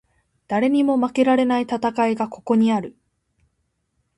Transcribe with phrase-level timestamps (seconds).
[0.47, 2.97] 誰にも負けられない戦いがここにある